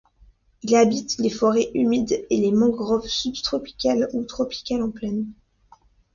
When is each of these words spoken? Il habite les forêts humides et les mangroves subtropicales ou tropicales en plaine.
Il 0.63 0.73
habite 0.75 1.19
les 1.19 1.29
forêts 1.29 1.69
humides 1.75 2.25
et 2.31 2.37
les 2.39 2.51
mangroves 2.51 3.05
subtropicales 3.05 4.09
ou 4.13 4.23
tropicales 4.23 4.81
en 4.81 4.89
plaine. 4.89 5.27